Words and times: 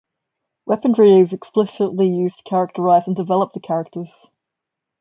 Weaponry 0.65 1.19
is 1.19 1.31
explicitly 1.31 2.07
used 2.07 2.37
to 2.39 2.43
characterize 2.49 3.05
and 3.05 3.15
develop 3.15 3.53
the 3.53 3.59
characters. 3.59 4.25